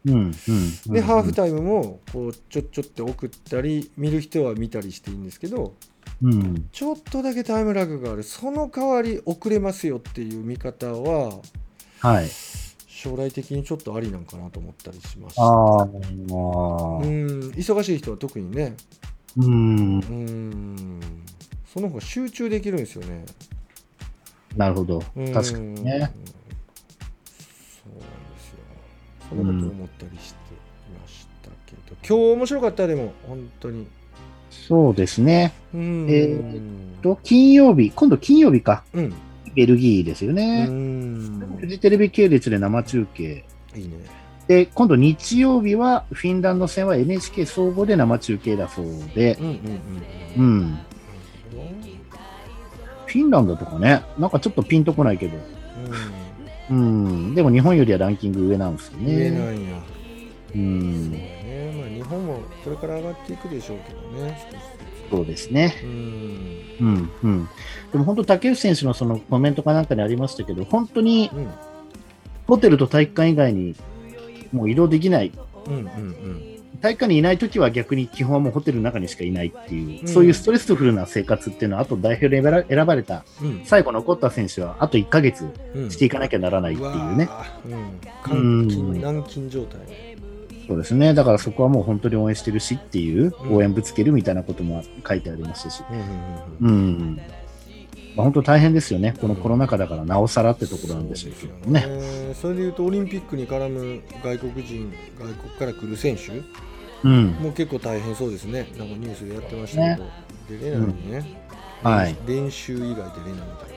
[0.07, 0.15] うん。
[0.15, 0.93] うん。
[0.93, 5.75] で、ハーフタイムもこうちょちょって送ったり見る人は見たりしていいんですけど
[6.23, 6.69] うん。
[6.73, 11.41] ちょっとだけタイムラグがあるその代わり遅れますよっていう見方は
[12.01, 12.27] はい。
[12.97, 15.43] 将来的にちょっとありなんかなと思ったりしました。
[15.43, 15.91] うん
[17.51, 18.75] 忙しい人は特にね、
[19.37, 21.01] うんう、ん、
[21.67, 23.27] その方が集中できるんですよね。
[24.57, 25.03] なるほど。
[25.15, 26.11] うん確かにね。
[27.85, 28.59] そうなんですよ。
[29.29, 30.57] そんなこと思ったりしてい
[30.99, 33.87] ましたけど、今日面白かったでも本当に。
[34.51, 35.53] そうですね。
[35.75, 36.07] うん。
[36.09, 38.85] えーと、金曜日、今度金曜日か。
[38.95, 39.15] うん。
[39.57, 40.67] ベルギーですようね。
[40.67, 41.57] ん。
[41.59, 43.45] フジテレビ系列で生中継。
[43.75, 43.95] いいね。
[44.47, 49.59] で、今度日曜日は、フィンランド戦は NHK 総合で生中継だそうでう、んうんう
[50.37, 50.61] うん。
[50.61, 50.79] ん。
[53.07, 55.39] フィンランドとかね、なんかちょっこピンとこないけど、
[56.71, 57.35] うん。
[57.35, 59.07] でも日本よりはランキング上なんですようん。
[59.07, 59.53] 上なね。
[59.53, 59.83] んや。
[60.55, 61.11] うん。
[61.13, 64.39] ね、まあ日本もこれから上がっていくでしょうけどね。
[65.11, 65.75] そうですね。
[65.81, 66.26] つうん。
[66.81, 67.11] うん。
[67.23, 67.49] うん。
[67.93, 71.49] でも本当、竹内選手のそのコメントかなんかにありましたけど、本当にうん。
[72.47, 73.75] ホテルと体育館以外に
[74.53, 75.33] もう移動できない。
[75.67, 76.57] うんうんうん。
[76.81, 83.63] 体育館にいないときは逆に基本はもうホテルの中にしかいないっていう、うんそういうストレスフルな生活っていうのは、あと代表で選ばれたうん。
[83.65, 87.29] 最後残った選手はあと1ヶ月うんしていかなきゃならないっていうね。
[87.65, 87.69] う
[88.35, 88.69] ん。
[88.69, 90.16] 監禁、軟禁状態。
[90.67, 91.15] そうですね。
[91.15, 95.83] だからそこはもう本当に応援してるしっていううん応援ぶつけるみたいなことも書いてありましたし。
[95.91, 96.09] うんうんうん
[96.61, 96.99] うん。
[97.01, 97.21] うん。
[98.17, 99.15] まあ、本当大変ですよね。
[99.21, 101.83] このコロナ禍だからなおさらってところなんでしょうけどね。
[101.83, 106.43] そねそれでいうとオリンピックに絡む外国人外国から来る選手？
[107.05, 107.27] うん。
[107.33, 110.09] もう結構大変そうですねなんかニュースでやってましたけど、
[110.49, 111.43] 出れないね、
[111.83, 112.17] はい。
[112.27, 113.77] 練習以外出れないみたい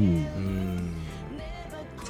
[0.00, 0.24] うん。
[0.24, 0.92] なうん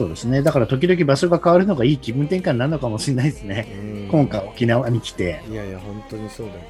[0.01, 0.40] そうですね。
[0.40, 3.68] だから時々場所が変わるのがいい気分転換になるのかもしれないですね。
[3.70, 5.42] うん今回沖縄に来て。
[5.51, 6.61] いやいや本当にそうだね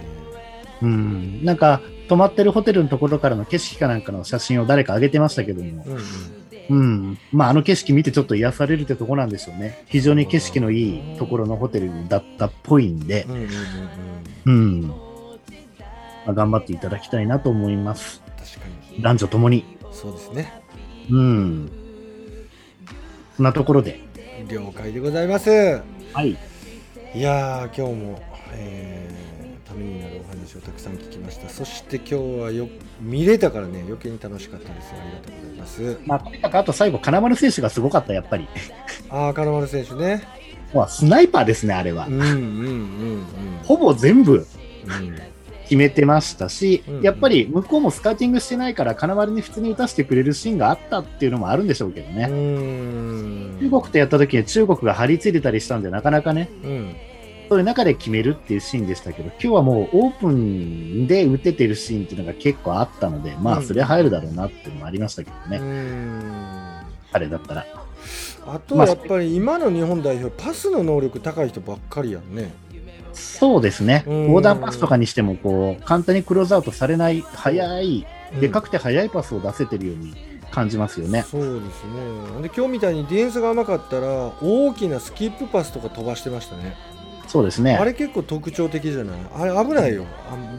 [0.83, 1.45] うん。
[1.45, 5.85] なんか、泊まってるホテルのところからの景色かなんかの写真を誰か上げてましたけども。
[5.87, 6.01] うんうん
[6.71, 7.19] うん。
[7.31, 9.85] まあ、あの景色見てちょっと癒されるってところなんでしょうね。
[9.87, 13.49] 非常に景色のいいところのホテルだったっぽいんでう、んうんうん
[14.47, 14.89] うんうん。
[14.89, 14.95] ま
[16.27, 18.23] あ、頑張っていただきたいなと思います。
[18.37, 18.67] 確か
[18.97, 19.65] に男女ともに。
[19.93, 20.53] そうですね
[21.11, 21.80] うん。
[23.41, 23.99] そんなところで。
[24.49, 25.49] 了解でございます
[26.13, 26.37] はい。
[27.15, 28.23] いやー今日も、
[28.53, 29.31] えー
[29.67, 32.69] ためになるお話をたくさん聞きましたそして今日はよ
[33.01, 38.49] 見れたからね余計に楽しかったですありがとうございますまあ、とにかくあと最後、金丸選手がすごかった、やっぱり。
[39.09, 40.23] ああ金丸選手ね
[40.75, 42.15] まあ、スナイパーですね、あれはうん。
[42.15, 42.35] うんうんう
[43.21, 43.25] ん
[43.63, 44.45] ほぼ全部
[44.87, 45.17] うん
[45.71, 52.27] 決めてましたし、うんやっぱり向こうもスカウティングしてないから、金丸に普通に打たせてくれるシーンがあったっていうのもあるんでしょうけどうね。
[52.27, 53.57] ん。
[53.61, 56.97] 中国とやった時に中国が張り付いてたりしたんで、なかなかね、うん。
[57.49, 63.65] そういう中で決めるっていうシーンでしたけど、今日はもうオープンで打ててるシーンっていうのが結構あったので、まあ、うん。
[63.65, 66.71] それは入るだろうなっていうのもありましたけどうね、ん
[67.13, 67.65] 彼だったら。
[68.47, 72.53] あとはやっぱり今の日本代表パスの能力高い人ばっかりやんね
[73.13, 74.27] そうですね、うん。
[74.29, 78.07] 横断パスとかにしても、こう、簡単にクローズアウトされない、速い、
[78.41, 80.15] でかくくて速いパスを出せてるように
[80.51, 81.23] 感じますよね。
[81.23, 82.43] そうですね。
[82.43, 86.77] で今日みたいにディフェンスが甘かったら大きなスキップパスとか飛ばしてましたね。
[87.27, 87.77] そうですね。
[87.77, 89.17] あれ結構特徴的じゃない？
[89.35, 90.05] あれ危ないよ。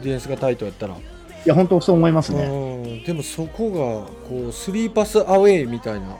[0.00, 0.98] ィフェンスがタイトやったら、い
[1.44, 2.44] や、本当そう思いますね。
[2.44, 3.04] うん。
[3.04, 6.16] でもそこがこうスリーパスアウェイみたいな。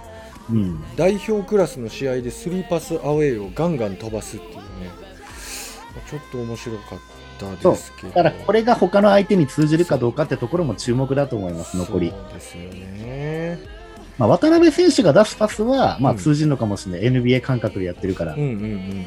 [0.51, 0.83] うん。
[0.97, 4.57] 代表クラスの試合でスリーパスアウェイをガンガン飛ばすっていう。
[4.57, 4.62] ね
[6.13, 6.99] ちょっと面白かっ
[7.39, 12.13] たですけどだから、これが他の相手に通じるかどうかってところも注目だと思います、残り。
[12.35, 13.59] ですよね
[14.19, 17.11] まあ、渡辺選手が出すパスは、まあ、うん通じるのかもしれない。
[17.11, 18.35] NBA 感覚でやってるから。
[18.35, 18.53] うんうんう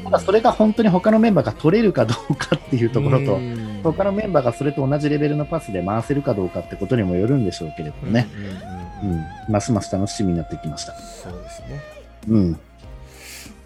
[0.02, 8.26] ただ、それが本当に他のメンバーが取れるかどうかっていうところと、うん他のメンバーがそれと同じレベルのパスで回せるかどうかってことにもよるんでしょうけれどもね。
[8.34, 9.24] うんうんうんうん。
[9.48, 10.92] ますます楽しみになってきました。
[10.94, 11.80] そうですね
[12.28, 12.60] うん。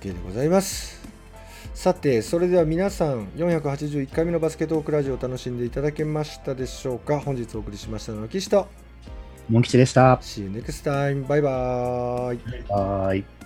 [0.01, 1.00] OK でございます
[1.73, 7.19] さてそれでは皆さん481回目のバスケットークラジオを楽しんでいただけましたでしょうか？
[7.21, 8.69] 本日お送りしましたのは岸と
[9.49, 10.17] モン吉でした。
[10.17, 13.40] See you next time バイバーイ。